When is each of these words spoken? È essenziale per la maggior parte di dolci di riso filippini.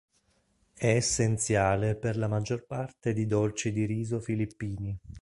È 0.73 0.87
essenziale 0.95 1.95
per 1.95 2.17
la 2.17 2.27
maggior 2.27 2.65
parte 2.65 3.13
di 3.13 3.27
dolci 3.27 3.71
di 3.71 3.85
riso 3.85 4.19
filippini. 4.19 4.97